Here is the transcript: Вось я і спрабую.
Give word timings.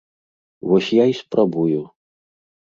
Вось 0.69 0.89
я 1.03 1.07
і 1.13 1.15
спрабую. 1.21 1.79